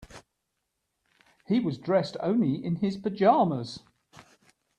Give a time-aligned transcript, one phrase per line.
[1.45, 3.83] He was dressed only in his pajamas.